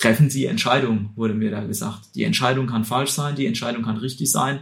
[0.00, 2.14] treffen Sie Entscheidungen, wurde mir da gesagt.
[2.14, 4.60] Die Entscheidung kann falsch sein, die Entscheidung kann richtig sein,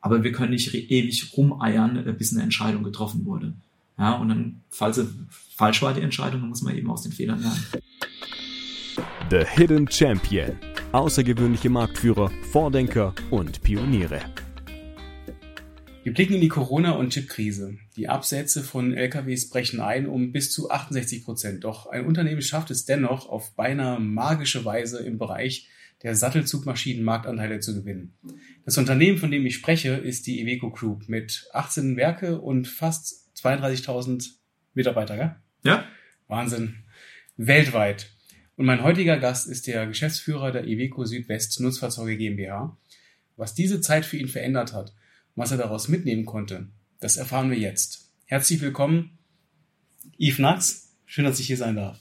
[0.00, 3.52] aber wir können nicht ewig rumeiern, äh, bis eine Entscheidung getroffen wurde.
[3.98, 5.08] Ja, und dann, falls sie
[5.56, 7.64] falsch war die Entscheidung, dann muss man eben aus den Fehlern lernen.
[9.30, 10.52] The Hidden Champion.
[10.92, 14.20] Außergewöhnliche Marktführer, Vordenker und Pioniere.
[16.06, 17.78] Wir blicken in die Corona- und Chipkrise.
[17.96, 21.64] Die Absätze von LKWs brechen ein um bis zu 68 Prozent.
[21.64, 25.68] Doch ein Unternehmen schafft es dennoch auf beinahe magische Weise im Bereich
[26.04, 28.14] der Sattelzugmaschinen Marktanteile zu gewinnen.
[28.64, 33.28] Das Unternehmen, von dem ich spreche, ist die Iveco Group mit 18 Werke und fast
[33.38, 34.28] 32.000
[34.74, 35.16] Mitarbeiter.
[35.16, 35.34] Gell?
[35.64, 35.88] Ja.
[36.28, 36.84] Wahnsinn.
[37.36, 38.12] Weltweit.
[38.54, 42.78] Und mein heutiger Gast ist der Geschäftsführer der Iveco Südwest Nutzfahrzeuge GmbH.
[43.34, 44.94] Was diese Zeit für ihn verändert hat
[45.36, 46.66] was er daraus mitnehmen konnte,
[46.98, 48.10] das erfahren wir jetzt.
[48.24, 49.18] Herzlich willkommen,
[50.18, 50.94] Yves Nax.
[51.04, 52.00] Schön, dass ich hier sein darf.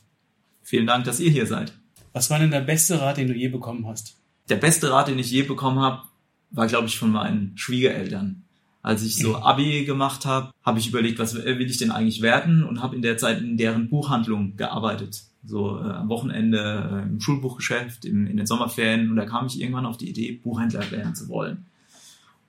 [0.63, 1.73] Vielen Dank, dass ihr hier seid.
[2.13, 4.17] Was war denn der beste Rat, den du je bekommen hast?
[4.49, 6.03] Der beste Rat, den ich je bekommen habe,
[6.49, 8.43] war, glaube ich, von meinen Schwiegereltern.
[8.81, 12.63] Als ich so Abi gemacht habe, habe ich überlegt, was will ich denn eigentlich werden
[12.63, 17.21] und habe in der Zeit in deren Buchhandlung gearbeitet so äh, am Wochenende äh, im
[17.21, 21.15] Schulbuchgeschäft, im, in den Sommerferien und da kam ich irgendwann auf die Idee, Buchhändler werden
[21.15, 21.65] zu wollen.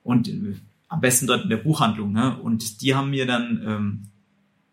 [0.02, 0.54] Und äh,
[0.88, 2.12] am besten dort in der Buchhandlung.
[2.12, 2.38] Ne?
[2.38, 4.02] Und die haben mir dann ähm,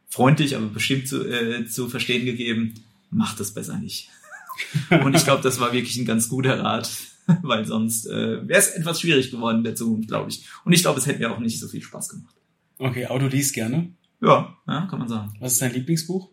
[0.09, 2.75] freundlich, aber bestimmt zu, äh, zu verstehen gegeben,
[3.09, 4.09] mach das besser nicht.
[5.03, 6.91] und ich glaube, das war wirklich ein ganz guter Rat,
[7.41, 10.45] weil sonst äh, wäre es etwas schwierig geworden in der Zukunft, glaube ich.
[10.65, 12.35] Und ich glaube, es hätte mir auch nicht so viel Spaß gemacht.
[12.77, 13.91] Okay, du liest gerne?
[14.21, 15.33] Ja, ja, kann man sagen.
[15.39, 16.29] Was ist dein Lieblingsbuch?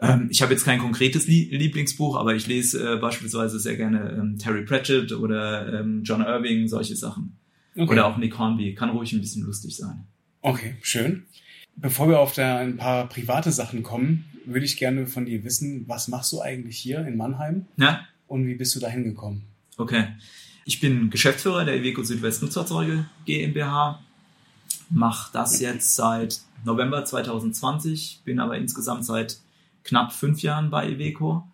[0.00, 4.38] Ähm, ich habe jetzt kein konkretes Lieblingsbuch, aber ich lese äh, beispielsweise sehr gerne ähm,
[4.38, 7.38] Terry Pratchett oder ähm, John Irving, solche Sachen.
[7.74, 7.90] Okay.
[7.90, 8.74] Oder auch Nick Hornby.
[8.74, 10.06] Kann ruhig ein bisschen lustig sein.
[10.42, 11.24] Okay, schön.
[11.76, 15.84] Bevor wir auf der, ein paar private Sachen kommen, würde ich gerne von dir wissen,
[15.88, 17.66] was machst du eigentlich hier in Mannheim?
[17.76, 18.06] Ja.
[18.26, 19.42] Und wie bist du da hingekommen?
[19.78, 20.08] Okay.
[20.64, 24.00] Ich bin Geschäftsführer der Iveco Südwest Nutzerzeuge GmbH.
[24.90, 29.38] Mache das jetzt seit November 2020, bin aber insgesamt seit
[29.84, 31.46] knapp fünf Jahren bei Iveco.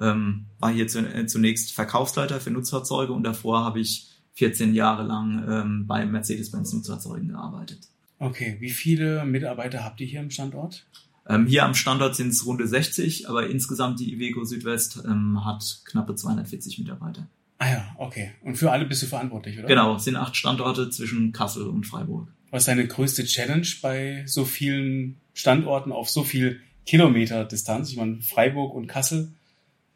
[0.00, 5.44] Ähm, war hier äh, zunächst Verkaufsleiter für Nutzfahrzeuge und davor habe ich 14 Jahre lang
[5.48, 7.80] ähm, bei Mercedes-Benz Nutzfahrzeugen gearbeitet.
[8.18, 10.86] Okay, wie viele Mitarbeiter habt ihr hier im Standort?
[11.28, 15.80] Ähm, hier am Standort sind es runde 60, aber insgesamt die Iveco Südwest ähm, hat
[15.84, 17.26] knappe 240 Mitarbeiter.
[17.58, 18.32] Ah ja, okay.
[18.42, 19.68] Und für alle bist du verantwortlich, oder?
[19.68, 22.28] Genau, es sind acht Standorte zwischen Kassel und Freiburg.
[22.50, 27.90] Was ist deine größte Challenge bei so vielen Standorten auf so viel Kilometer Distanz.
[27.90, 29.32] Ich meine, Freiburg und Kassel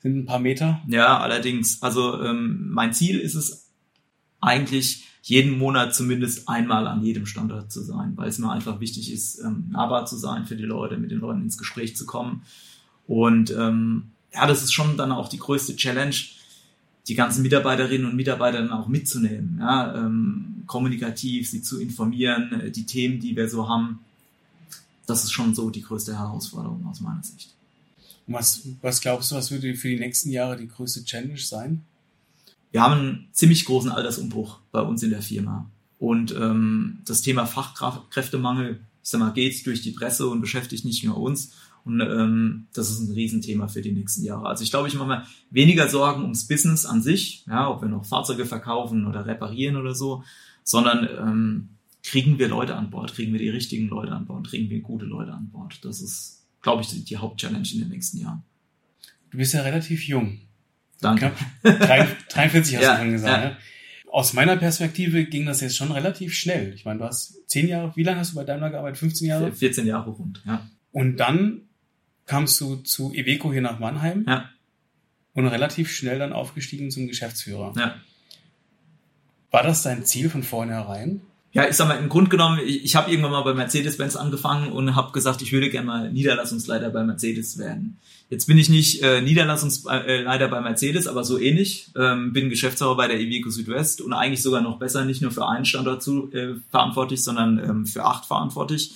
[0.01, 0.81] sind ein paar Meter.
[0.89, 1.83] Ja, allerdings.
[1.83, 3.68] Also ähm, mein Ziel ist es
[4.41, 9.13] eigentlich, jeden Monat zumindest einmal an jedem Standort zu sein, weil es mir einfach wichtig
[9.13, 12.43] ist, ähm, nahbar zu sein für die Leute, mit den Leuten ins Gespräch zu kommen.
[13.07, 16.15] Und ähm, ja, das ist schon dann auch die größte Challenge,
[17.09, 22.71] die ganzen Mitarbeiterinnen und Mitarbeiter dann auch mitzunehmen, ja, ähm, kommunikativ sie zu informieren, äh,
[22.71, 24.01] die Themen, die wir so haben,
[25.07, 27.55] das ist schon so die größte Herausforderung aus meiner Sicht.
[28.27, 31.83] Was, was glaubst du, was würde für die nächsten Jahre die größte Challenge sein?
[32.71, 35.71] Wir haben einen ziemlich großen Altersumbruch bei uns in der Firma.
[35.99, 41.05] Und ähm, das Thema Fachkräftemangel, ich sag mal, geht durch die Presse und beschäftigt nicht
[41.05, 41.55] nur uns.
[41.85, 44.47] Und ähm, das ist ein Riesenthema für die nächsten Jahre.
[44.47, 47.89] Also ich glaube, ich mache mir weniger Sorgen ums Business an sich, ja, ob wir
[47.89, 50.23] noch Fahrzeuge verkaufen oder reparieren oder so,
[50.65, 51.69] sondern ähm,
[52.03, 55.07] kriegen wir Leute an Bord, kriegen wir die richtigen Leute an Bord, kriegen wir gute
[55.07, 55.83] Leute an Bord.
[55.85, 58.43] Das ist, glaube ich, die Hauptchallenge in den nächsten Jahren.
[59.31, 60.39] Du bist ja relativ jung.
[61.01, 61.33] Danke.
[61.63, 63.45] Knapp 43 hast ja, du schon gesagt.
[63.45, 63.51] ja.
[63.51, 63.57] Ne?
[64.11, 66.73] Aus meiner Perspektive ging das jetzt schon relativ schnell.
[66.75, 68.99] Ich meine, du hast zehn Jahre, wie lange hast du bei Daimler gearbeitet?
[68.99, 69.53] 15 Jahre?
[69.53, 70.67] 14 Jahre rund, ja.
[70.93, 71.63] Und dann
[72.25, 74.49] kamst du zu Iveco hier nach Mannheim Ja,
[75.35, 77.75] und relativ schnell dann aufgestiegen zum Geschäftsführer.
[77.77, 77.95] ja.
[79.51, 81.23] War das dein Ziel von vornherein?
[81.59, 84.71] Ja, ich sag mal, im Grunde genommen, ich, ich habe irgendwann mal bei Mercedes-Benz angefangen
[84.71, 87.99] und habe gesagt, ich würde gerne mal Niederlassungsleiter bei Mercedes werden.
[88.31, 91.91] Jetzt bin ich nicht äh, Niederlassungsleiter bei Mercedes, aber so ähnlich.
[91.97, 95.49] Ähm, bin Geschäftsführer bei der Iveco Südwest und eigentlich sogar noch besser, nicht nur für
[95.49, 98.93] einen Standort zu, äh, verantwortlich, sondern ähm, für acht verantwortlich.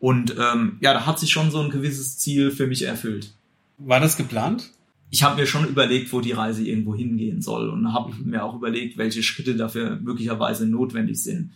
[0.00, 3.34] Und ähm, ja, da hat sich schon so ein gewisses Ziel für mich erfüllt.
[3.76, 4.70] War das geplant?
[5.12, 8.54] ich habe mir schon überlegt, wo die Reise irgendwo hingehen soll und habe mir auch
[8.54, 11.50] überlegt, welche Schritte dafür möglicherweise notwendig sind.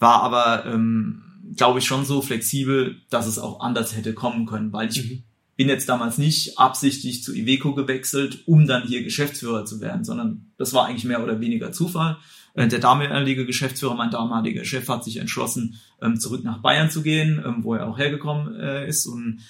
[0.00, 1.22] War aber, ähm,
[1.56, 5.22] glaube ich, schon so flexibel, dass es auch anders hätte kommen können, weil ich Mhm.
[5.56, 10.50] bin jetzt damals nicht absichtlich zu Iveco gewechselt, um dann hier Geschäftsführer zu werden, sondern
[10.56, 12.16] das war eigentlich mehr oder weniger Zufall.
[12.54, 17.02] Äh, Der damalige Geschäftsführer, mein damaliger Chef, hat sich entschlossen, ähm, zurück nach Bayern zu
[17.02, 19.40] gehen, ähm, wo er auch hergekommen äh, ist und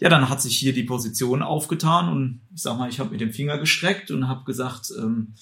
[0.00, 3.20] ja, dann hat sich hier die Position aufgetan und ich sag mal, ich habe mit
[3.20, 5.34] dem Finger gestreckt und habe gesagt, ähm,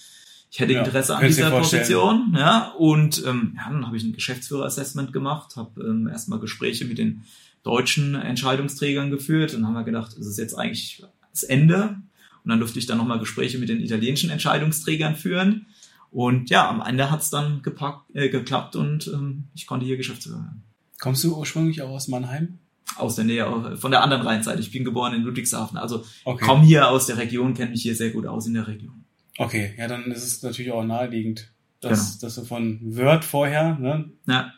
[0.53, 1.51] ich hätte Ja, Interesse an dieser.
[1.51, 6.85] Position, ja, und ähm, ja, dann habe ich ein Geschäftsführer-Assessment gemacht, habe ähm, erstmal Gespräche
[6.85, 7.25] mit den
[7.63, 11.03] deutschen Entscheidungsträgern geführt und haben wir gedacht, es ist jetzt eigentlich
[11.33, 11.97] das Ende.
[12.45, 15.67] Und dann durfte ich dann nochmal Gespräche mit den italienischen Entscheidungsträgern führen.
[16.11, 20.39] Und ja, am Ende hat's dann gepackt, äh, geklappt und ähm, ich konnte hier Geschäftsführer
[20.41, 20.65] werden.
[21.01, 22.59] Kommst du ursprünglich auch aus Mannheim?
[22.97, 24.61] Aus der Nähe, auch von der anderen Rheinseite.
[24.61, 25.79] Ich bin geboren in Ludwigshafen.
[25.79, 26.45] Also Okay.
[26.45, 29.02] komme hier aus der Region, kenne mich hier sehr gut aus in der Region.
[29.39, 31.49] Okay, ja, dann ist es natürlich auch naheliegend,
[31.81, 31.95] Genau.
[31.95, 34.53] dass, dass du von Wörth vorher, ne, Ja,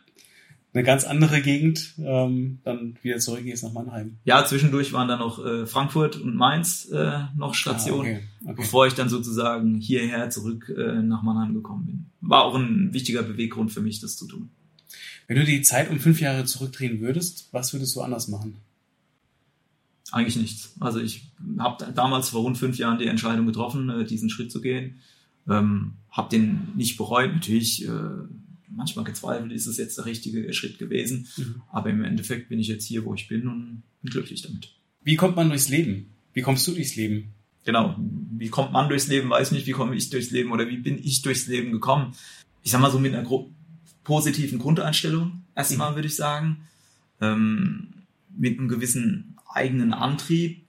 [0.74, 4.18] eine ganz andere Gegend, ähm, dann wieder zurückgehst nach Mannheim.
[4.24, 8.54] ja zwischendurch waren dann noch äh, Frankfurt und Mainz äh, noch Stationen, Ah, okay, okay.
[8.56, 12.06] bevor ich dann sozusagen hierher zurück äh, nach Mannheim gekommen bin.
[12.20, 14.50] War auch ein wichtiger Beweggrund für mich, das zu tun.
[15.28, 18.56] Wenn du die Zeit um fünf Jahre zurückdrehen würdest, was würdest du anders machen?
[20.14, 20.76] Eigentlich nichts.
[20.78, 24.60] Also ich habe damals vor rund fünf Jahren die Entscheidung getroffen, äh, diesen Schritt zu
[24.60, 25.00] gehen.
[25.48, 27.34] Ähm, habe den nicht bereut.
[27.34, 27.90] Natürlich äh,
[28.70, 31.26] manchmal gezweifelt, ist es jetzt der richtige Schritt gewesen.
[31.36, 31.62] Mhm.
[31.72, 34.72] Aber im Endeffekt bin ich jetzt hier, wo ich bin und bin glücklich damit.
[35.02, 36.10] Wie kommt man durchs Leben?
[36.32, 37.32] Wie kommst du durchs Leben?
[37.64, 37.96] Genau.
[37.98, 39.66] Wie kommt man durchs Leben, weiß nicht.
[39.66, 42.14] Wie komme ich durchs Leben oder wie bin ich durchs Leben gekommen?
[42.62, 43.28] Ich sag mal so mit einer
[44.04, 45.42] positiven Grundeinstellung.
[45.56, 46.68] Erstmal würde ich sagen.
[47.20, 47.88] Ähm,
[48.36, 50.62] mit einem gewissen eigenen Antrieb.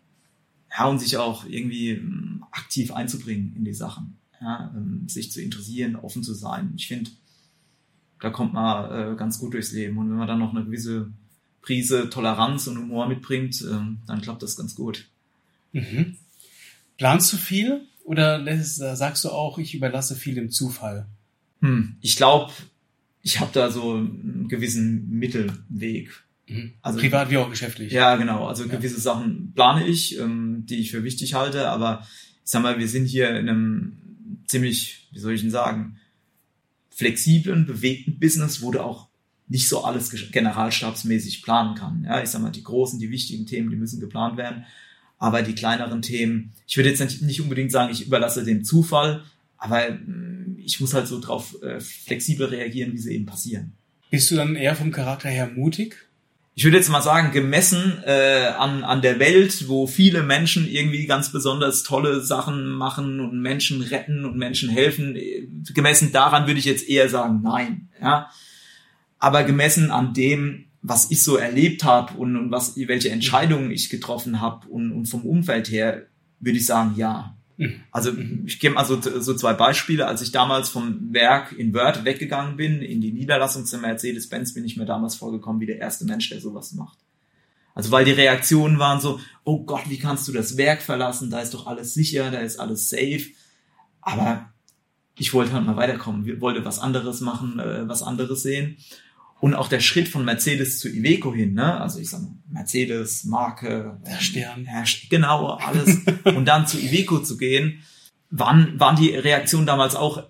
[0.77, 4.17] Ja, und sich auch irgendwie ähm, aktiv einzubringen in die Sachen.
[4.41, 6.73] Ja, ähm, sich zu interessieren, offen zu sein.
[6.75, 7.11] Ich finde,
[8.19, 9.97] da kommt man äh, ganz gut durchs Leben.
[9.97, 11.11] Und wenn man dann noch eine gewisse
[11.61, 15.07] Prise Toleranz und Humor mitbringt, ähm, dann klappt das ganz gut.
[15.71, 16.17] Mhm.
[16.97, 21.07] Planst du viel oder lässt, sagst du auch, ich überlasse viel dem Zufall?
[21.61, 22.53] Hm, ich glaube,
[23.21, 26.24] ich habe da so einen gewissen Mittelweg.
[26.47, 26.73] Mhm.
[26.81, 27.91] Also- Privat wie auch geschäftlich.
[27.91, 28.47] Ja, genau.
[28.47, 28.69] Also Ja.
[28.71, 32.05] gewisse Sachen plane ich, ähm, die ich für wichtig halte, aber
[32.43, 33.97] ich sag mal, wir sind hier in einem
[34.47, 35.97] ziemlich, wie soll ich denn sagen,
[36.89, 39.09] flexiblen, bewegten Business, wo du auch
[39.47, 42.03] nicht so alles ge- generalstabsmäßig planen kann.
[42.05, 44.65] Ja, ich sag mal, die großen, die wichtigen Themen, die müssen geplant werden.
[45.17, 49.23] Aber die kleineren Themen, ich würde jetzt nicht- nicht unbedingt sagen, ich überlasse dem Zufall,
[49.57, 53.73] aber mm, ich muss halt so drauf äh, flexibel reagieren, wie sie eben passieren.
[54.09, 56.04] Bist du dann eher vom Charakter her mutig?
[56.57, 61.05] Ich würde jetzt mal sagen, gemessen äh, an, an der Welt, wo viele Menschen irgendwie
[61.05, 66.59] ganz besonders tolle Sachen machen und Menschen retten und Menschen helfen, äh, gemessen daran würde
[66.59, 67.89] ich jetzt eher sagen, nein.
[68.01, 68.29] Ja?
[69.19, 73.89] Aber gemessen an dem, was ich so erlebt habe und, und was, welche Entscheidungen ich
[73.89, 76.05] getroffen habe und, und vom Umfeld her,
[76.39, 77.35] würde ich sagen, ja.
[77.57, 77.81] Mhm.
[77.91, 78.11] Also
[78.45, 80.07] ich gebe mal so, so zwei Beispiele.
[80.07, 84.65] Als ich damals vom Werk in Wörth weggegangen bin, in die Niederlassung zu Mercedes-Benz, bin
[84.65, 86.97] ich mir damals vorgekommen wie der erste Mensch, der sowas macht.
[87.73, 91.29] Also weil die Reaktionen waren so, oh Gott, wie kannst du das Werk verlassen?
[91.29, 93.25] Da ist doch alles sicher, da ist alles safe.
[94.01, 94.49] Aber
[95.17, 98.77] ich wollte halt mal weiterkommen, wollte was anderes machen, äh, was anderes sehen.
[99.41, 101.79] Und auch der Schritt von Mercedes zu Iveco hin, ne?
[101.79, 104.65] Also ich sag mal, Mercedes, Marke, Der Stern.
[104.65, 105.99] ja, genau, alles.
[106.23, 107.83] und dann zu Iveco zu gehen,
[108.31, 110.23] waren, waren die Reaktionen damals auch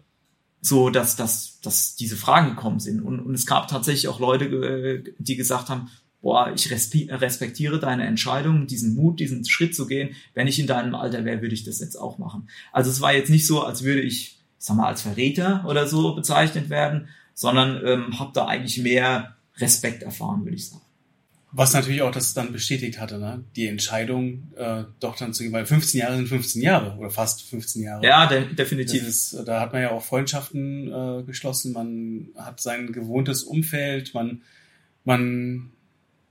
[0.60, 3.00] so, dass, dass, dass diese Fragen gekommen sind.
[3.02, 5.90] Und, und es gab tatsächlich auch Leute, äh, die gesagt haben,
[6.22, 10.16] boah, ich respe- respektiere deine Entscheidung, diesen Mut, diesen Schritt zu gehen.
[10.34, 12.50] Wenn ich in deinem Alter wäre, würde ich das jetzt auch machen.
[12.72, 15.88] Also es war jetzt nicht so, als würde ich, ich sag mal, als Verräter oder
[15.88, 20.82] so bezeichnet werden, sondern ähm, habe da eigentlich mehr Respekt erfahren, würde ich sagen.
[21.52, 23.46] Was natürlich auch das dann bestätigt hatte, ne?
[23.56, 27.44] die Entscheidung, äh, doch dann zu gehen, weil 15 Jahre sind 15 Jahre oder fast
[27.44, 28.06] 15 Jahre.
[28.06, 29.08] Ja, de definitiv.
[29.08, 34.42] ist, da hat man ja auch Freundschaften äh, geschlossen, man hat sein gewohntes Umfeld, man,
[35.06, 35.72] man,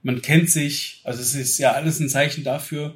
[0.03, 2.95] man kennt sich, also es ist ja alles ein Zeichen dafür,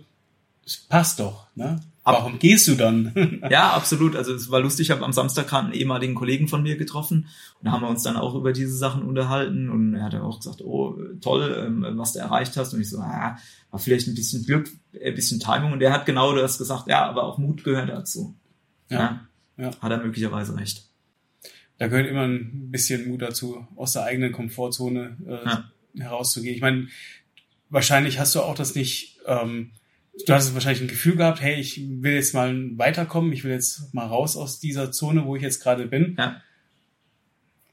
[0.63, 1.79] es passt doch, ne?
[2.09, 3.41] Ab- Warum gehst du dann?
[3.49, 4.15] Ja, absolut.
[4.15, 7.27] Also es war lustig, ich habe am Samstag gerade einen ehemaligen Kollegen von mir getroffen
[7.59, 10.21] und da haben wir uns dann auch über diese Sachen unterhalten und er hat dann
[10.21, 12.73] auch gesagt, oh, toll, ähm, was du erreicht hast.
[12.73, 13.37] Und ich so, ah,
[13.71, 17.05] war vielleicht ein bisschen Glück, ein bisschen Timing und er hat genau das gesagt, ja,
[17.07, 18.35] aber auch Mut gehört dazu.
[18.89, 19.21] Ja,
[19.57, 19.71] ja.
[19.81, 20.85] Hat er möglicherweise recht.
[21.77, 25.71] Da gehört immer ein bisschen Mut dazu, aus der eigenen Komfortzone äh, Ja.
[25.97, 26.55] herauszugehen.
[26.55, 26.87] Ich meine,
[27.69, 29.71] wahrscheinlich hast du auch das nicht, ähm,
[30.27, 33.93] du hast wahrscheinlich ein Gefühl gehabt, hey, ich will jetzt mal weiterkommen, ich will jetzt
[33.93, 36.15] mal raus aus dieser Zone, wo ich jetzt gerade bin.
[36.17, 36.41] Ja.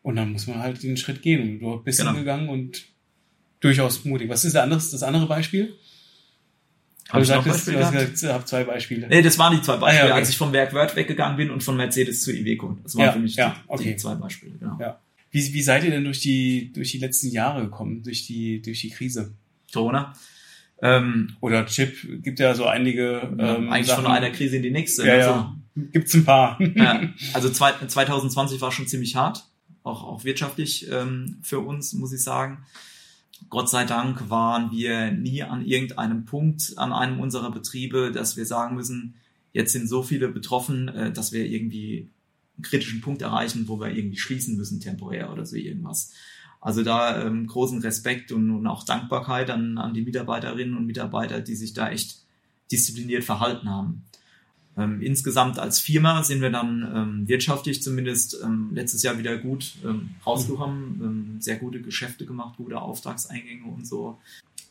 [0.03, 1.59] Und dann muss man halt den Schritt gehen.
[1.61, 2.11] Du bist Genau.
[2.13, 2.85] hingegangen und
[3.61, 4.29] durchaus mutig.
[4.29, 5.75] Was ist der andere, das andere Beispiel?
[7.09, 9.07] Hab ich noch sagtest, Beispiele du gesagt, ich habe zwei Beispiele.
[9.09, 10.21] Nee, das waren die zwei Beispiele, Ah, ja, okay.
[10.21, 12.77] als ich vom Werk Word weggegangen bin und von Mercedes zu Iveco.
[12.83, 13.85] Das waren Ja, für mich ja, die, okay.
[13.93, 14.57] die zwei Beispiele.
[14.59, 14.77] Genau.
[14.81, 15.01] Ja.
[15.31, 18.81] Wie, wie seid ihr denn durch die, durch die letzten Jahre gekommen, durch die, durch
[18.81, 19.33] die Krise?
[19.73, 20.15] Corona.
[20.83, 23.35] Ähm, Oder Chip gibt ja so einige.
[23.39, 24.05] Ähm, eigentlich Sachen.
[24.05, 25.07] von einer Krise in die nächste.
[25.07, 25.57] Ja, also, ja.
[25.93, 26.61] Gibt's ein paar.
[26.61, 27.03] ja,
[27.33, 29.47] also 2020 war schon ziemlich hart,
[29.83, 32.65] auch, auch wirtschaftlich ähm, für uns, muss ich sagen.
[33.51, 38.47] Gott sei Dank waren wir nie an irgendeinem Punkt an einem unserer Betriebe, dass wir
[38.47, 39.15] sagen müssen,
[39.53, 42.11] jetzt sind so viele betroffen, äh, dass wir irgendwie
[42.57, 46.13] einen kritischen Punkt erreichen, wo wir irgendwie schließen müssen temporär oder so irgendwas.
[46.67, 51.41] Also da ähm, großen Respekt und, und auch Dankbarkeit an, an die Mitarbeiterinnen und Mitarbeiter,
[51.41, 52.17] die sich da echt
[52.73, 54.03] diszipliniert verhalten haben.
[54.77, 59.77] Ähm, insgesamt als Firma sind wir dann ähm, wirtschaftlich zumindest ähm, letztes Jahr wieder gut
[59.85, 64.19] ähm, rausgekommen, ähm, sehr gute Geschäfte gemacht, gute Auftragseingänge und so.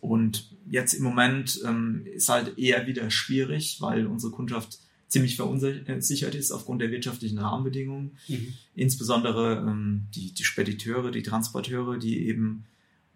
[0.01, 6.35] Und jetzt im Moment ähm, ist halt eher wieder schwierig, weil unsere Kundschaft ziemlich verunsichert
[6.35, 8.17] ist aufgrund der wirtschaftlichen Rahmenbedingungen.
[8.27, 8.53] Mhm.
[8.75, 12.65] Insbesondere ähm, die, die Spediteure, die Transporteure, die eben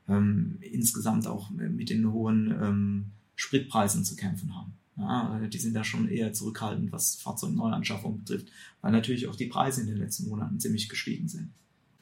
[0.07, 3.05] ähm, insgesamt auch mit den hohen ähm,
[3.35, 4.73] Spritpreisen zu kämpfen haben.
[4.97, 8.47] Ja, die sind da schon eher zurückhaltend, was Fahrzeugneuanschaffung betrifft,
[8.81, 11.51] weil natürlich auch die Preise in den letzten Monaten ziemlich gestiegen sind.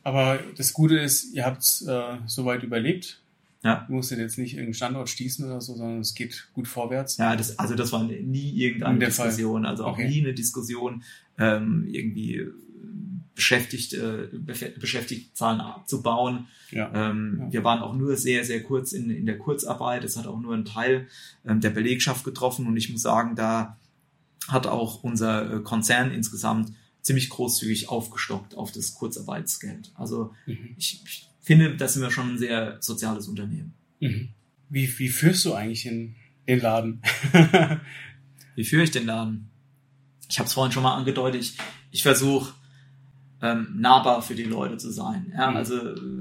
[0.02, 3.22] Aber das Gute ist, ihr habt es äh, soweit überlebt.
[3.64, 3.86] Ja.
[3.88, 7.18] Du musst jetzt nicht irgendeinen Standort stießen oder so, sondern es geht gut vorwärts.
[7.18, 9.72] Ja, das, also das war nie irgendeine Diskussion, Fall.
[9.72, 10.08] also auch okay.
[10.08, 11.04] nie eine Diskussion,
[11.38, 12.46] ähm, irgendwie
[13.36, 16.48] Beschäftigte, Beschäftigtenzahlen abzubauen.
[16.72, 16.92] Ja.
[16.94, 17.54] Ähm, ja.
[17.54, 20.04] Wir waren auch nur sehr, sehr kurz in, in der Kurzarbeit.
[20.04, 21.08] Es hat auch nur einen Teil
[21.46, 23.78] ähm, der Belegschaft getroffen und ich muss sagen, da
[24.48, 29.92] hat auch unser äh, Konzern insgesamt ziemlich großzügig aufgestockt auf das Kurzarbeitsgeld.
[29.94, 30.74] Also mhm.
[30.76, 33.74] ich, ich, finde, das sind wir schon ein sehr soziales Unternehmen.
[34.00, 34.30] Mhm.
[34.70, 36.16] Wie, wie führst du eigentlich den,
[36.48, 37.02] den Laden?
[38.56, 39.50] wie führe ich den Laden?
[40.30, 41.42] Ich habe es vorhin schon mal angedeutet.
[41.42, 41.58] Ich,
[41.92, 42.54] ich versuche
[43.42, 45.32] ähm, nahbar für die Leute zu sein.
[45.38, 45.58] Ja, mhm.
[45.58, 45.76] also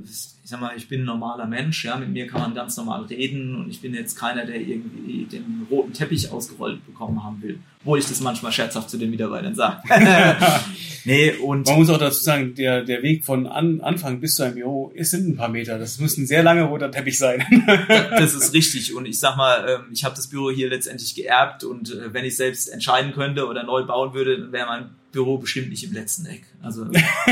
[0.05, 3.05] ich sag mal, ich bin ein normaler Mensch, ja, mit mir kann man ganz normal
[3.07, 7.59] reden und ich bin jetzt keiner, der irgendwie den roten Teppich ausgerollt bekommen haben will,
[7.85, 9.83] wo ich das manchmal scherzhaft zu den Mitarbeitern sage.
[11.05, 14.45] nee, und man muss auch dazu sagen, der, der Weg von an, Anfang bis zu
[14.45, 15.79] einem Büro ist sind ein paar Meter.
[15.79, 17.43] Das muss ein sehr langer roter Teppich sein.
[17.89, 21.65] das ist richtig und ich sag mal, ähm, ich habe das Büro hier letztendlich geerbt
[21.65, 25.39] und äh, wenn ich selbst entscheiden könnte oder neu bauen würde, dann wäre mein Büro
[25.39, 26.45] bestimmt nicht im letzten Eck.
[26.61, 26.87] Also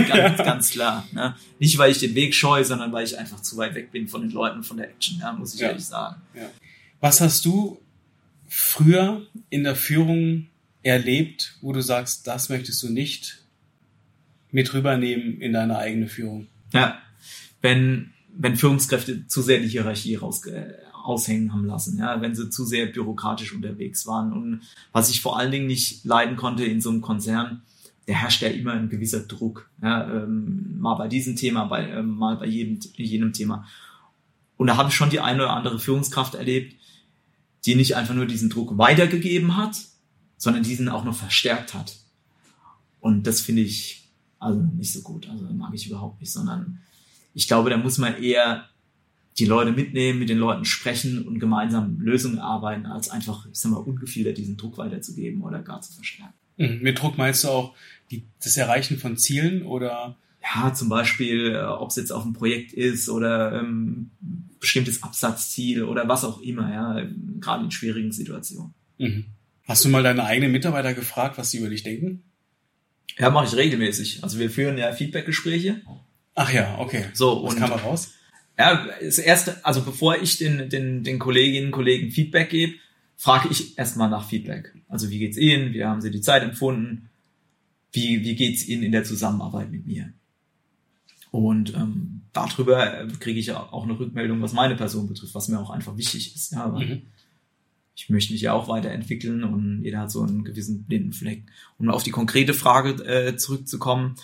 [0.09, 1.07] ganz, ganz klar.
[1.13, 1.37] Ne?
[1.59, 4.23] Nicht, weil ich den Weg scheue, sondern weil ich einfach zu weit weg bin von
[4.23, 5.69] den Leuten, von der Action, ja, muss ich ja.
[5.69, 6.23] ehrlich sagen.
[6.35, 6.51] Ja.
[7.01, 7.79] Was hast du
[8.49, 10.47] früher in der Führung
[10.83, 13.43] erlebt, wo du sagst, das möchtest du nicht
[14.51, 16.47] mit rübernehmen in deine eigene Führung?
[16.73, 16.99] Ja,
[17.61, 20.73] wenn, wenn Führungskräfte zu sehr die Hierarchie raus, äh,
[21.05, 24.33] aushängen haben lassen, ja, wenn sie zu sehr bürokratisch unterwegs waren.
[24.33, 24.61] Und
[24.93, 27.63] was ich vor allen Dingen nicht leiden konnte in so einem Konzern,
[28.07, 29.71] der herrscht ja immer ein gewisser Druck.
[29.83, 33.67] Ja, ähm, mal bei diesem Thema, bei, ähm, mal bei jedem, jenem Thema.
[34.57, 36.77] Und da habe ich schon die eine oder andere Führungskraft erlebt,
[37.65, 39.77] die nicht einfach nur diesen Druck weitergegeben hat,
[40.37, 41.97] sondern diesen auch noch verstärkt hat.
[43.01, 44.09] Und das finde ich
[44.39, 45.29] also nicht so gut.
[45.29, 46.81] Also mag ich überhaupt nicht, sondern
[47.33, 48.69] ich glaube, da muss man eher
[49.39, 53.73] die Leute mitnehmen, mit den Leuten sprechen und gemeinsam Lösungen arbeiten, als einfach, ich sag
[53.73, 56.35] mal, ungefiltert diesen Druck weiterzugeben oder gar zu verstärken.
[56.57, 56.81] Mhm.
[56.83, 57.75] Mit Druck meinst du auch
[58.11, 60.17] die, das Erreichen von Zielen oder?
[60.43, 64.11] Ja, zum Beispiel, äh, ob es jetzt auf ein Projekt ist oder ähm,
[64.61, 67.07] bestimmtes Absatzziel oder was auch immer, ja,
[67.41, 68.75] gerade in schwierigen Situationen.
[68.99, 69.27] Mhm.
[69.67, 72.23] Hast du mal deine eigenen Mitarbeiter gefragt, was sie über dich denken?
[73.19, 74.23] Ja, mache ich regelmäßig.
[74.23, 75.81] Also wir führen ja Feedbackgespräche.
[76.35, 77.07] Ach ja, okay.
[77.15, 78.13] So, was und kam da raus?
[78.59, 82.75] Ja, das erste, also bevor ich den, den, den Kolleginnen und Kollegen Feedback gebe,
[83.17, 84.75] frage ich erstmal nach Feedback.
[84.89, 85.73] Also wie geht's Ihnen?
[85.73, 87.11] Wie haben Sie die Zeit empfunden?
[87.93, 90.13] Wie, wie geht's Ihnen in der Zusammenarbeit mit mir?
[91.31, 95.71] Und ähm, darüber kriege ich auch eine Rückmeldung, was meine Person betrifft, was mir auch
[95.71, 96.53] einfach wichtig ist.
[96.53, 97.03] Ja, weil mhm.
[97.97, 101.43] ich möchte mich ja auch weiterentwickeln und jeder hat so einen gewissen blinden Fleck.
[101.79, 104.15] Um auf die konkrete Frage äh, zurückzukommen,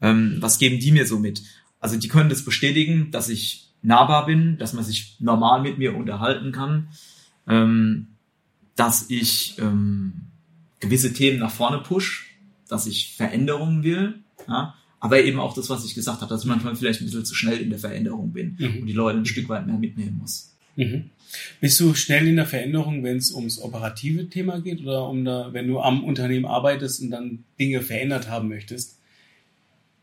[0.00, 1.42] ähm, was geben die mir so mit?
[1.80, 5.96] Also die können das bestätigen, dass ich nahbar bin, dass man sich normal mit mir
[5.96, 6.88] unterhalten kann,
[7.48, 8.06] ähm,
[8.76, 10.12] dass ich ähm,
[10.80, 12.36] gewisse Themen nach vorne push,
[12.68, 16.48] dass ich Veränderungen will, ja, aber eben auch das, was ich gesagt habe, dass ich
[16.48, 18.80] manchmal vielleicht ein bisschen zu schnell in der Veränderung bin mhm.
[18.80, 20.54] und die Leute ein Stück weit mehr mitnehmen muss.
[20.76, 21.10] Mhm.
[21.60, 25.52] Bist du schnell in der Veränderung, wenn es ums operative Thema geht oder um da,
[25.52, 28.98] wenn du am Unternehmen arbeitest und dann Dinge verändert haben möchtest?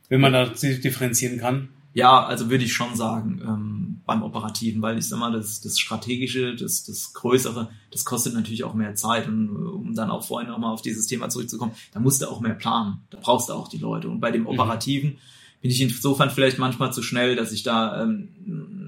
[0.10, 1.70] Wenn man da differenzieren kann?
[1.94, 3.79] Ja, also würde ich schon sagen, ähm,
[4.10, 8.64] beim Operativen, weil ich sag mal, das, das Strategische, das, das Größere, das kostet natürlich
[8.64, 12.22] auch mehr Zeit und um dann auch vorhin nochmal auf dieses Thema zurückzukommen, da musst
[12.22, 14.10] du auch mehr planen, da brauchst du auch die Leute.
[14.10, 14.48] Und bei dem mhm.
[14.48, 15.18] Operativen mhm.
[15.62, 18.30] bin ich insofern vielleicht manchmal zu schnell, dass ich da ähm,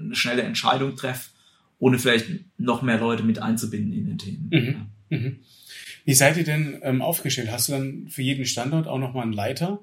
[0.06, 1.30] eine schnelle Entscheidung treffe
[1.78, 4.48] ohne vielleicht noch mehr Leute mit einzubinden in den Themen.
[4.52, 5.16] Mhm.
[5.16, 5.36] Mhm.
[6.04, 7.50] Wie seid ihr denn ähm, aufgestellt?
[7.50, 9.80] Hast du dann für jeden Standort auch nochmal einen Leiter,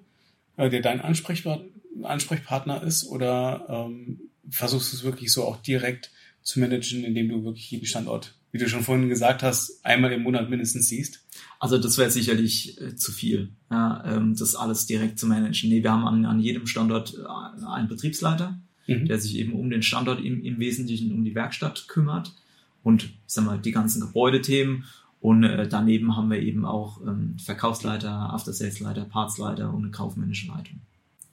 [0.58, 1.68] äh, der dein Ansprechpartner,
[2.04, 3.06] Ansprechpartner ist?
[3.06, 7.86] Oder ähm, versuchst du es wirklich so auch direkt zu managen, indem du wirklich jeden
[7.86, 11.26] Standort, wie du schon vorhin gesagt hast, einmal im Monat mindestens siehst?
[11.60, 15.70] Also das wäre sicherlich äh, zu viel, ja, ähm, das alles direkt zu managen.
[15.70, 19.06] Nee, wir haben an, an jedem Standort äh, einen Betriebsleiter, mhm.
[19.06, 22.34] der sich eben um den Standort im, im Wesentlichen um die Werkstatt kümmert
[22.84, 24.86] und sag mal, die ganzen Gebäudethemen.
[25.20, 30.80] Und äh, daneben haben wir eben auch ähm, Verkaufsleiter, After-Sales-Leiter, Partsleiter und eine kaufmännische Leitung.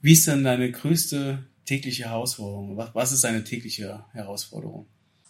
[0.03, 2.77] Wie ist denn deine größte tägliche Herausforderung?
[2.77, 4.87] Was, was ist deine tägliche Herausforderung?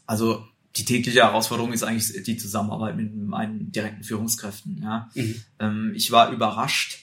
[0.07, 0.45] Also
[0.77, 4.81] die tägliche Herausforderung ist eigentlich die Zusammenarbeit mit meinen direkten Führungskräften.
[4.83, 5.11] Ja.
[5.15, 5.43] Mhm.
[5.59, 6.99] Ähm, ich war überrascht,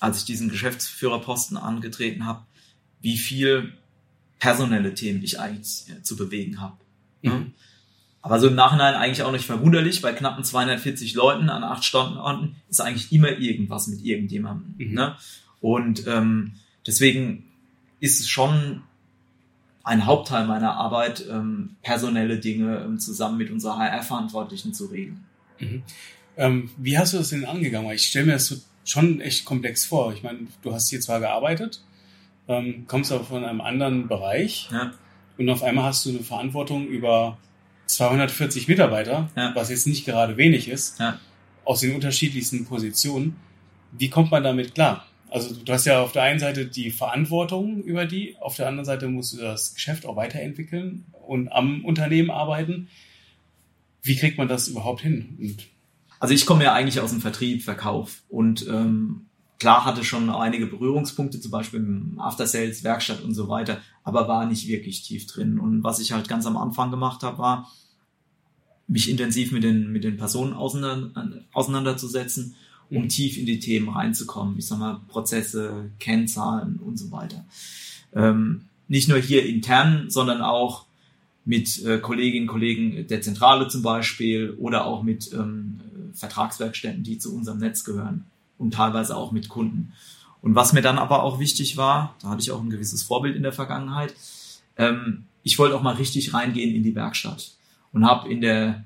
[0.00, 2.44] als ich diesen Geschäftsführerposten angetreten habe,
[3.00, 3.72] wie viel
[4.38, 6.76] personelle Themen ich eigentlich äh, zu bewegen habe.
[7.22, 7.30] Mhm.
[7.30, 7.46] Ja.
[8.20, 12.56] Aber so im Nachhinein eigentlich auch nicht verwunderlich, bei knappen 240 Leuten an acht Standorten
[12.68, 14.74] ist eigentlich immer irgendwas mit irgendjemandem.
[14.76, 14.94] Mhm.
[14.94, 15.16] Ne?
[15.60, 16.54] Und ähm,
[16.86, 17.45] deswegen
[18.00, 18.82] ist es schon
[19.84, 25.24] ein Hauptteil meiner Arbeit, ähm, personelle Dinge ähm, zusammen mit unserer HR-Verantwortlichen zu regeln.
[25.60, 25.82] Mhm.
[26.36, 27.90] Ähm, wie hast du das denn angegangen?
[27.92, 30.12] Ich stelle mir das so schon echt komplex vor.
[30.12, 31.82] Ich meine, du hast hier zwar gearbeitet,
[32.48, 34.92] ähm, kommst aber von einem anderen Bereich ja.
[35.38, 37.38] und auf einmal hast du eine Verantwortung über
[37.86, 39.52] 240 Mitarbeiter, ja.
[39.54, 41.18] was jetzt nicht gerade wenig ist, ja.
[41.64, 43.36] aus den unterschiedlichsten Positionen.
[43.92, 45.06] Wie kommt man damit klar?
[45.36, 48.86] Also du hast ja auf der einen Seite die Verantwortung über die, auf der anderen
[48.86, 52.88] Seite musst du das Geschäft auch weiterentwickeln und am Unternehmen arbeiten.
[54.00, 55.36] Wie kriegt man das überhaupt hin?
[55.38, 55.68] Und
[56.20, 59.26] also ich komme ja eigentlich aus dem Vertrieb, Verkauf und ähm,
[59.58, 64.28] klar hatte schon einige Berührungspunkte, zum Beispiel im After Sales, Werkstatt und so weiter, aber
[64.28, 65.58] war nicht wirklich tief drin.
[65.60, 67.70] Und was ich halt ganz am Anfang gemacht habe, war,
[68.88, 72.54] mich intensiv mit den, mit den Personen auseinander, auseinanderzusetzen
[72.90, 73.08] um mhm.
[73.08, 74.58] tief in die Themen reinzukommen.
[74.58, 77.44] Ich sag mal, Prozesse, Kennzahlen und so weiter.
[78.14, 80.86] Ähm, nicht nur hier intern, sondern auch
[81.44, 85.80] mit äh, Kolleginnen und Kollegen der Zentrale zum Beispiel oder auch mit ähm,
[86.12, 88.24] Vertragswerkstätten, die zu unserem Netz gehören
[88.58, 89.92] und teilweise auch mit Kunden.
[90.42, 93.36] Und was mir dann aber auch wichtig war, da hatte ich auch ein gewisses Vorbild
[93.36, 94.14] in der Vergangenheit,
[94.76, 97.52] ähm, ich wollte auch mal richtig reingehen in die Werkstatt
[97.92, 98.84] und habe in der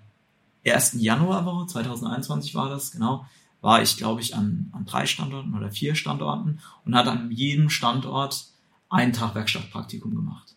[0.62, 3.24] ersten Januarwoche, 2021 war das, genau,
[3.60, 7.70] war ich, glaube ich, an, an drei Standorten oder vier Standorten und hatte an jedem
[7.70, 8.46] Standort
[8.88, 10.56] einen Tag Werkstattpraktikum gemacht.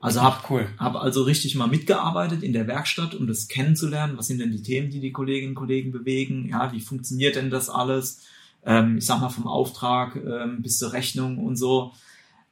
[0.00, 0.68] Also habe cool.
[0.78, 4.18] hab also richtig mal mitgearbeitet in der Werkstatt, um das kennenzulernen.
[4.18, 6.48] Was sind denn die Themen, die die Kolleginnen und Kollegen bewegen?
[6.48, 8.22] Ja, wie funktioniert denn das alles?
[8.64, 11.92] Ähm, ich sag mal vom Auftrag ähm, bis zur Rechnung und so.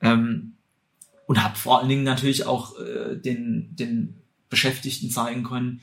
[0.00, 0.52] Ähm,
[1.26, 4.14] und habe vor allen Dingen natürlich auch äh, den, den
[4.48, 5.80] Beschäftigten zeigen können,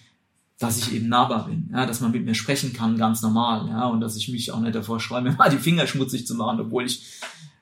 [0.60, 3.86] dass ich eben nahbar bin, ja, dass man mit mir sprechen kann, ganz normal, ja,
[3.88, 6.60] und dass ich mich auch nicht davor schreibe, mir mal die Finger schmutzig zu machen,
[6.60, 7.04] obwohl ich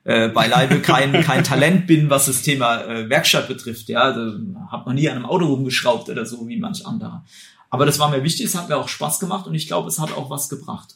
[0.05, 4.39] äh, beileibe kein, kein Talent bin, was das Thema äh, Werkstatt betrifft, ja, also
[4.71, 7.25] habe noch nie an einem Auto rumgeschraubt oder so wie manch anderer.
[7.69, 9.99] Aber das war mir wichtig, es hat mir auch Spaß gemacht und ich glaube, es
[9.99, 10.95] hat auch was gebracht.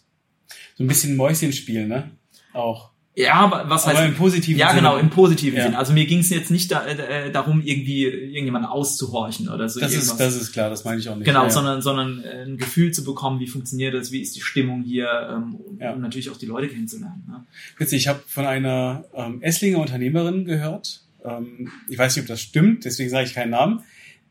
[0.77, 2.11] So ein bisschen Mäuschenspiel, ne?
[2.53, 2.91] Auch.
[3.15, 4.81] Ja, aber was aber heißt im positiven Ja, Sinne.
[4.81, 5.65] genau, im positiven ja.
[5.65, 5.75] Sinn.
[5.75, 9.79] Also mir ging es jetzt nicht da, äh, darum, irgendwie irgendjemanden auszuhorchen oder so.
[9.79, 10.11] Das irgendwas.
[10.11, 11.25] ist, das ist klar, das meine ich auch nicht.
[11.25, 14.41] Genau, ja, sondern, sondern äh, ein Gefühl zu bekommen, wie funktioniert das, wie ist die
[14.41, 15.91] Stimmung hier, ähm, ja.
[15.93, 17.25] um natürlich auch die Leute kennenzulernen.
[17.27, 17.45] Ne?
[17.77, 21.01] Witzig, ich habe von einer ähm, Esslinger Unternehmerin gehört.
[21.25, 23.81] Ähm, ich weiß nicht, ob das stimmt, deswegen sage ich keinen Namen.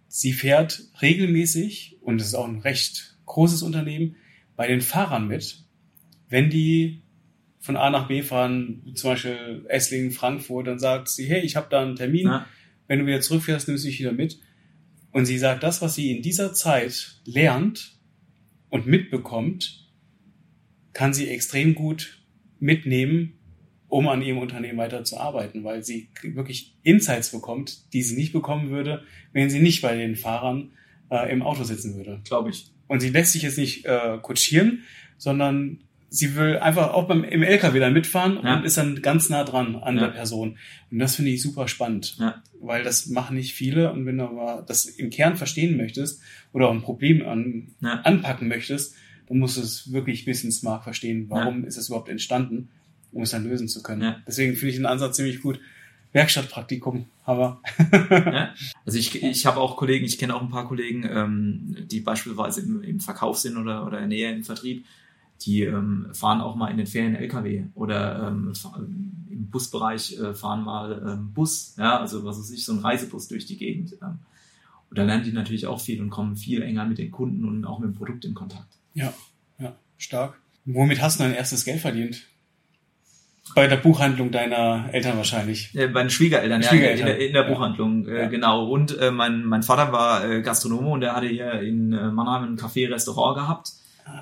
[0.06, 4.16] Sie fährt regelmäßig, und das ist auch ein recht großes Unternehmen,
[4.56, 5.58] bei den Fahrern mit,
[6.30, 7.02] wenn die
[7.60, 11.68] von A nach B fahren, zum Beispiel Esslingen, Frankfurt, dann sagt sie, hey, ich habe
[11.70, 12.46] da einen Termin, ja.
[12.86, 14.38] wenn du wieder zurückfährst, nimmst du dich wieder mit.
[15.10, 17.98] Und sie sagt, das, was sie in dieser Zeit lernt
[18.68, 19.88] und mitbekommt,
[20.92, 22.22] kann sie extrem gut
[22.60, 23.34] mitnehmen,
[23.88, 29.04] um an ihrem Unternehmen weiterzuarbeiten, weil sie wirklich Insights bekommt, die sie nicht bekommen würde,
[29.32, 30.72] wenn sie nicht bei den Fahrern
[31.10, 32.20] äh, im Auto sitzen würde.
[32.24, 32.70] Glaube ich.
[32.86, 34.82] Und sie lässt sich jetzt nicht äh, kutschieren,
[35.16, 38.56] sondern sie will einfach auch beim, im LKW dann mitfahren ja.
[38.56, 40.06] und ist dann ganz nah dran an ja.
[40.06, 40.58] der Person.
[40.90, 42.42] Und das finde ich super spannend, ja.
[42.60, 43.92] weil das machen nicht viele.
[43.92, 48.48] Und wenn du aber das im Kern verstehen möchtest oder auch ein Problem an, anpacken
[48.48, 48.94] möchtest,
[49.28, 51.26] dann musst du es wirklich bis ins Mark verstehen.
[51.28, 52.70] Warum ist es überhaupt entstanden,
[53.12, 54.16] um es dann lösen zu können.
[54.26, 55.60] Deswegen finde ich den Ansatz ziemlich gut.
[56.12, 57.60] Werkstattpraktikum, aber.
[58.10, 58.54] ja,
[58.86, 62.62] also ich, ich habe auch Kollegen, ich kenne auch ein paar Kollegen, ähm, die beispielsweise
[62.62, 64.86] im, im Verkauf sind oder, oder näher im Vertrieb
[65.42, 68.52] die ähm, fahren auch mal in den Ferien LKW oder ähm,
[69.30, 73.28] im Busbereich äh, fahren mal ähm, Bus, ja, also was weiß ich, so ein Reisebus
[73.28, 73.92] durch die Gegend.
[74.02, 74.18] Ähm.
[74.90, 77.64] Und da lernen die natürlich auch viel und kommen viel enger mit den Kunden und
[77.64, 78.66] auch mit dem Produkt in Kontakt.
[78.94, 79.12] Ja,
[79.58, 80.40] ja, stark.
[80.64, 82.26] Womit hast du dein erstes Geld verdient?
[83.54, 85.72] Bei der Buchhandlung deiner Eltern wahrscheinlich.
[85.72, 87.06] Bei den Schwiegereltern, Schwiegereltern.
[87.06, 87.48] ja, in der, in der Ja.
[87.54, 88.28] Buchhandlung, äh, Ja.
[88.28, 88.66] genau.
[88.68, 92.44] Und äh, mein, mein Vater war äh, Gastronome und der hatte hier in äh, Mannheim
[92.44, 93.72] ein Café-Restaurant gehabt.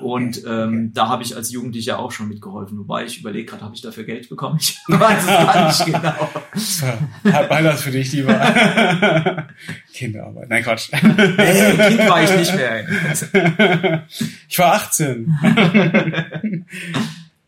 [0.00, 2.78] Und ähm, da habe ich als Jugendlicher auch schon mitgeholfen.
[2.78, 4.58] Wobei ich überlege gerade, habe ich dafür Geld bekommen?
[4.66, 6.30] Ich weiß es gar nicht genau.
[6.54, 6.86] So,
[7.24, 8.32] Herr Beilas für dich, lieber.
[9.92, 10.48] Kinderarbeit.
[10.48, 10.90] Nein, Quatsch.
[10.92, 14.06] Nee, Kind war ich nicht mehr.
[14.48, 15.34] Ich war 18.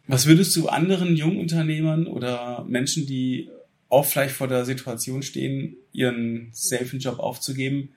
[0.06, 3.50] Was würdest du anderen Jungunternehmern oder Menschen, die
[3.88, 7.90] auch vielleicht vor der Situation stehen, ihren safen Job aufzugeben,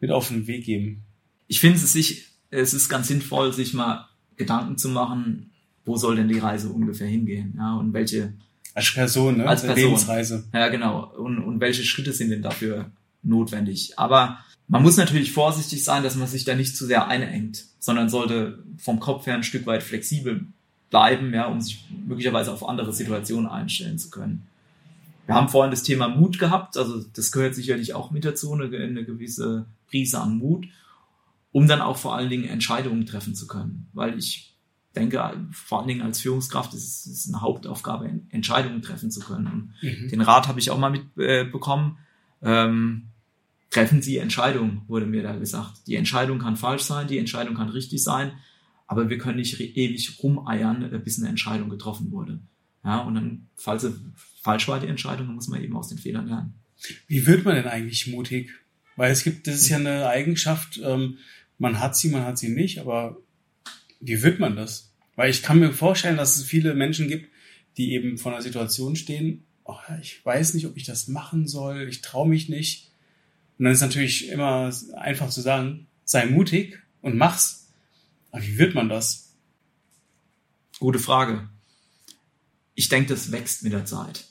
[0.00, 1.02] mit auf den Weg geben?
[1.48, 5.50] Ich finde es sich, es ist ganz sinnvoll, sich mal Gedanken zu machen,
[5.84, 7.54] wo soll denn die Reise ungefähr hingehen?
[7.58, 8.32] Ja, und welche,
[8.74, 9.46] Als Person, ne?
[9.46, 9.84] Als Person.
[9.84, 10.44] Lebensreise.
[10.52, 11.12] Ja, genau.
[11.16, 12.90] Und, und welche Schritte sind denn dafür
[13.22, 13.98] notwendig?
[13.98, 14.38] Aber
[14.68, 18.64] man muss natürlich vorsichtig sein, dass man sich da nicht zu sehr einengt, sondern sollte
[18.78, 20.46] vom Kopf her ein Stück weit flexibel
[20.90, 24.46] bleiben, ja, um sich möglicherweise auf andere Situationen einstellen zu können.
[25.26, 28.64] Wir haben vorhin das Thema Mut gehabt, also das gehört sicherlich auch mit dazu, eine,
[28.64, 30.66] eine gewisse Prise an Mut,
[31.54, 33.86] um dann auch vor allen Dingen Entscheidungen treffen zu können.
[33.92, 34.56] Weil ich
[34.96, 39.46] denke, vor allen Dingen als Führungskraft ist es eine Hauptaufgabe, Entscheidungen treffen zu können.
[39.46, 40.08] Und Mhm.
[40.08, 41.98] den Rat habe ich auch mal mitbekommen.
[42.42, 43.04] Äh, ähm,
[43.70, 45.86] treffen Sie Entscheidungen, wurde mir da gesagt.
[45.86, 48.32] Die Entscheidung kann falsch sein, die Entscheidung kann richtig sein,
[48.88, 52.40] aber wir können nicht ewig rumeiern, äh, bis eine Entscheidung getroffen wurde.
[52.84, 53.94] Ja, und dann, falls sie
[54.42, 56.54] falsch war, die Entscheidung, dann muss man eben aus den Fehlern lernen.
[57.06, 58.50] Wie wird man denn eigentlich mutig?
[58.96, 61.18] Weil es gibt, das ist ja eine Eigenschaft, ähm,
[61.58, 63.18] man hat sie, man hat sie nicht, aber
[64.00, 64.92] wie wird man das?
[65.16, 67.30] Weil ich kann mir vorstellen, dass es viele Menschen gibt,
[67.76, 71.88] die eben vor einer Situation stehen, oh, ich weiß nicht, ob ich das machen soll,
[71.88, 72.90] ich traue mich nicht.
[73.58, 77.72] Und dann ist natürlich immer einfach zu sagen, sei mutig und mach's.
[78.30, 79.36] Aber wie wird man das?
[80.80, 81.48] Gute Frage.
[82.74, 84.26] Ich denke, das wächst mit der Zeit.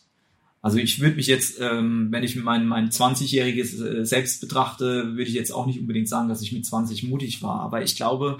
[0.63, 5.23] Also ich würde mich jetzt, ähm, wenn ich mein, mein 20-jähriges äh, Selbst betrachte, würde
[5.23, 7.60] ich jetzt auch nicht unbedingt sagen, dass ich mit 20 mutig war.
[7.60, 8.38] Aber ich glaube,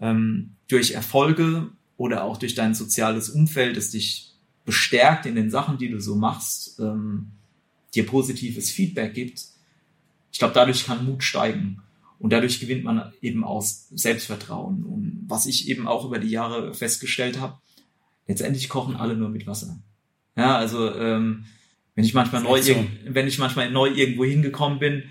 [0.00, 5.78] ähm, durch Erfolge oder auch durch dein soziales Umfeld, das dich bestärkt in den Sachen,
[5.78, 7.28] die du so machst, ähm,
[7.94, 9.44] dir positives Feedback gibt,
[10.32, 11.80] ich glaube, dadurch kann Mut steigen.
[12.18, 14.84] Und dadurch gewinnt man eben aus Selbstvertrauen.
[14.84, 17.58] Und was ich eben auch über die Jahre festgestellt habe,
[18.26, 19.78] letztendlich kochen alle nur mit Wasser.
[20.36, 21.44] Ja, also ähm,
[21.94, 22.74] wenn ich manchmal neu, so.
[23.06, 25.04] wenn ich manchmal neu irgendwo hingekommen bin,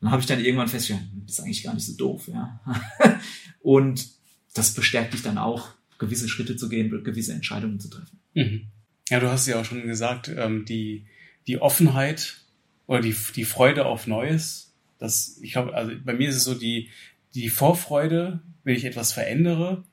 [0.00, 2.60] dann habe ich dann irgendwann festgestellt, das ist eigentlich gar nicht so doof, ja.
[3.60, 4.08] Und
[4.54, 8.20] das bestärkt dich dann auch, gewisse Schritte zu gehen, gewisse Entscheidungen zu treffen.
[8.34, 8.66] Mhm.
[9.08, 11.06] Ja, du hast ja auch schon gesagt, ähm, die,
[11.46, 12.38] die Offenheit
[12.86, 16.54] oder die, die Freude auf Neues, das, ich glaube, also bei mir ist es so
[16.54, 16.90] die,
[17.34, 19.84] die Vorfreude, wenn ich etwas verändere,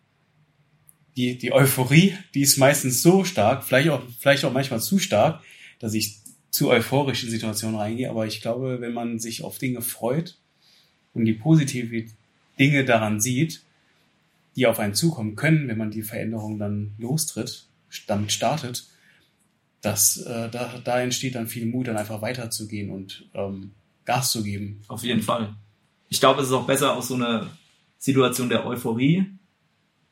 [1.15, 5.41] die, die Euphorie, die ist meistens so stark, vielleicht auch, vielleicht auch manchmal zu stark,
[5.79, 6.17] dass ich
[6.49, 10.37] zu euphorisch in Situationen reingehe, aber ich glaube, wenn man sich auf Dinge freut
[11.13, 12.05] und die positive
[12.59, 13.61] Dinge daran sieht,
[14.55, 17.65] die auf einen zukommen können, wenn man die Veränderung dann lostritt,
[18.07, 18.85] damit startet,
[19.81, 23.71] dass äh, da, da entsteht dann viel Mut, dann einfach weiterzugehen und ähm,
[24.05, 24.81] Gas zu geben.
[24.87, 25.55] Auf jeden Fall.
[26.09, 27.49] Ich glaube, es ist auch besser, aus so einer
[27.97, 29.25] Situation der Euphorie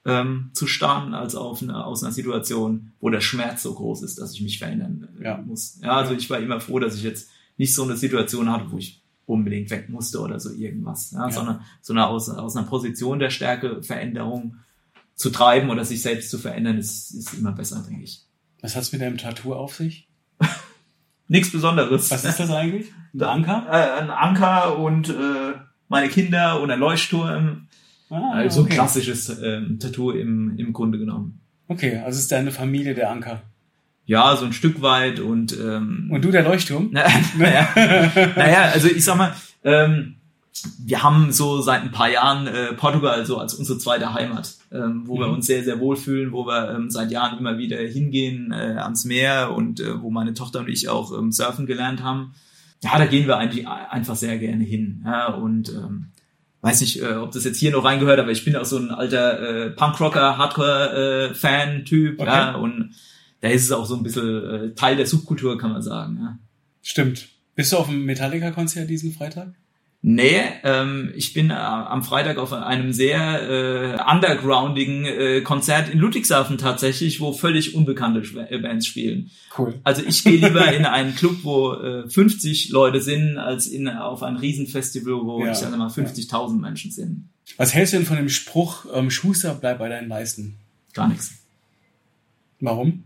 [0.05, 4.17] ähm, zu starten, als auf eine, aus einer Situation, wo der Schmerz so groß ist,
[4.19, 5.37] dass ich mich verändern Ja.
[5.37, 5.79] muss.
[5.81, 8.77] Ja, also ich war immer froh, dass ich jetzt nicht so eine Situation hatte, wo
[8.77, 11.31] ich unbedingt weg musste oder so irgendwas, ja, Ja.
[11.31, 14.55] sondern so eine aus, aus einer Position der Stärke Veränderung
[15.15, 18.23] zu treiben oder sich selbst zu verändern, ist, ist immer besser, denke ich.
[18.61, 20.07] Was hat's mit deinem Tattoo auf sich?
[21.27, 22.09] Nichts Besonderes.
[22.11, 22.87] Was ist das eigentlich?
[23.13, 23.67] Ein Anker?
[23.69, 25.53] Äh, ein Anker und äh,
[25.87, 27.67] meine Kinder und ein Leuchtturm.
[28.11, 28.69] Ah, Also okay.
[28.71, 31.39] ein klassisches ähm, Tattoo im, im Grunde genommen.
[31.67, 33.41] Okay, also ist deine Familie der Anker.
[34.05, 36.89] Ja, so ein Stück weit und ähm, Und du der Leuchtturm?
[36.91, 37.03] na,
[37.37, 37.67] naja,
[38.35, 40.15] naja, also ich sag mal, ähm,
[40.83, 45.03] wir haben so seit ein paar Jahren äh, Portugal so als unsere zweite Heimat, ähm,
[45.05, 45.35] wo wir Mhm.
[45.35, 49.53] uns sehr, sehr wohlfühlen, wo wir ähm, seit Jahren immer wieder hingehen äh, ans Meer
[49.55, 52.33] und äh, wo meine Tochter und ich auch ähm, surfen gelernt haben.
[52.83, 55.03] Ja, da gehen wir eigentlich einfach sehr gerne hin.
[55.05, 56.07] Ja, und ähm,
[56.61, 58.91] weiß nicht, äh, ob das jetzt hier noch reingehört, aber ich bin auch so ein
[58.91, 62.19] alter äh, Punkrocker, Hardcore-Fan-Typ.
[62.19, 62.29] Okay.
[62.29, 62.93] Ja, und
[63.41, 66.19] da ist es auch so ein bisschen äh, Teil der Subkultur, kann man sagen.
[66.21, 66.39] Ja.
[66.81, 67.29] Stimmt.
[67.55, 69.53] Bist du auf dem Metallica-Konzert diesen Freitag?
[70.03, 75.99] Nee, ähm, ich bin äh, am Freitag auf einem sehr äh, undergroundigen äh, Konzert in
[75.99, 79.29] Ludwigshafen tatsächlich, wo völlig unbekannte äh, Bands spielen.
[79.55, 79.79] Cool.
[79.83, 84.23] Also ich gehe lieber in einen Club, wo äh, 50 Leute sind, als in auf
[84.23, 87.29] ein Riesenfestival, wo Ja, ich sage mal 50.000 Menschen sind.
[87.57, 90.55] Was hältst du denn von dem Spruch, ähm, Schuster, bleib bei deinen Leisten?
[90.93, 91.33] Gar nichts.
[92.59, 93.03] Warum?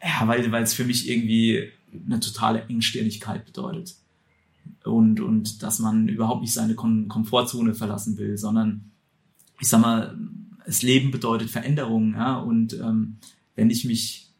[0.00, 1.72] Ja, weil weil es für mich irgendwie
[2.06, 3.96] eine totale Engstirnigkeit bedeutet.
[4.84, 8.92] Und, und dass man überhaupt nicht seine Kom Komfortzone verlassen will, sondern
[9.60, 10.16] ich sag mal,
[10.64, 13.18] das Leben bedeutet Veränderung, ja, und ähm,
[13.54, 14.30] wenn ich mich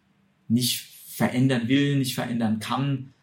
[0.48, 3.14] nicht verändern will, nicht verändern kann,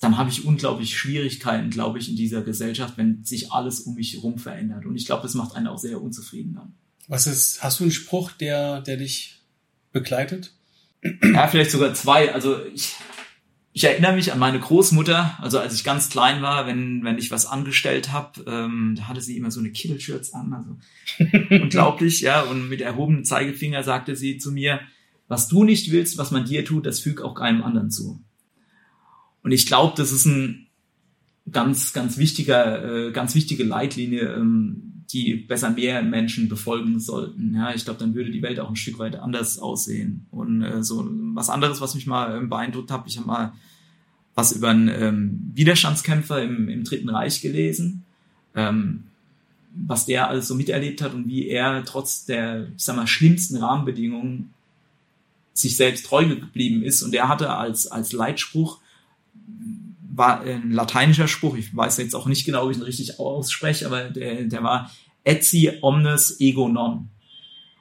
[0.00, 4.14] dann habe ich unglaublich Schwierigkeiten, glaube ich, in dieser Gesellschaft, wenn sich alles um mich
[4.14, 4.84] herum verändert.
[4.84, 6.74] Und ich glaube, das macht einen auch sehr unzufrieden dann.
[7.08, 9.42] Was ist, hast du einen Spruch, der, der dich
[9.92, 10.52] begleitet?
[11.22, 12.34] Ja, vielleicht sogar zwei.
[12.34, 12.96] Also ich,
[13.76, 17.30] ich erinnere mich an meine Großmutter, also als ich ganz klein war, wenn, wenn ich
[17.30, 20.78] was angestellt habe, ähm, da hatte sie immer so eine Kittelschürze an, also
[21.50, 24.80] unglaublich, ja, und mit erhobenem Zeigefinger sagte sie zu mir,
[25.28, 28.18] was du nicht willst, was man dir tut, das füg auch keinem anderen zu.
[29.42, 30.68] Und ich glaube, das ist ein
[31.52, 37.54] ganz, ganz wichtiger, äh, ganz wichtige Leitlinie, ähm, die besser mehr Menschen befolgen sollten.
[37.54, 40.26] Ja, ich glaube, dann würde die Welt auch ein Stück weit anders aussehen.
[40.30, 43.52] Und äh, so was anderes, was mich mal ähm, beeindruckt hat, ich habe mal
[44.34, 48.04] was über einen ähm, Widerstandskämpfer im, im Dritten Reich gelesen,
[48.54, 49.04] ähm,
[49.74, 53.56] was der alles so miterlebt hat und wie er trotz der, ich sag mal, schlimmsten
[53.56, 54.50] Rahmenbedingungen
[55.54, 57.02] sich selbst treu geblieben ist.
[57.02, 58.80] Und er hatte als, als Leitspruch,
[60.16, 63.86] war ein lateinischer Spruch, ich weiß jetzt auch nicht genau, wie ich ihn richtig ausspreche,
[63.86, 64.90] aber der, der war
[65.24, 67.08] etsi omnes ego non.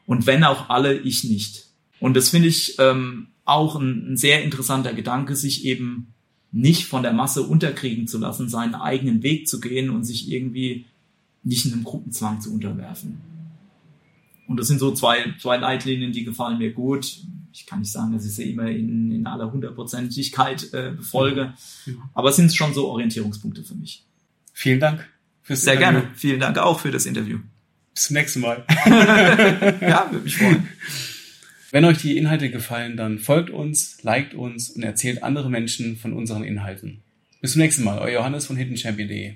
[0.05, 1.67] Und wenn auch alle, ich nicht.
[1.99, 6.13] Und das finde ich ähm, auch ein, ein sehr interessanter Gedanke, sich eben
[6.51, 10.85] nicht von der Masse unterkriegen zu lassen, seinen eigenen Weg zu gehen und sich irgendwie
[11.43, 13.21] nicht in einem Gruppenzwang zu unterwerfen.
[14.47, 17.19] Und das sind so zwei, zwei Leitlinien, die gefallen mir gut.
[17.55, 21.53] Ich kann nicht sagen, dass ich sie immer in, in aller Hundertprozentigkeit äh, befolge,
[22.13, 24.03] aber es sind schon so Orientierungspunkte für mich.
[24.51, 25.07] Vielen Dank
[25.41, 26.01] fürs Sehr Interview.
[26.01, 26.15] gerne.
[26.15, 27.39] Vielen Dank auch für das Interview.
[27.93, 28.65] Bis zum nächsten Mal.
[29.81, 30.67] Ja, würde mich freuen.
[31.71, 36.13] Wenn euch die Inhalte gefallen, dann folgt uns, liked uns und erzählt andere Menschen von
[36.13, 37.03] unseren Inhalten.
[37.41, 39.35] Bis zum nächsten Mal, euer Johannes von hiddenchampion.de.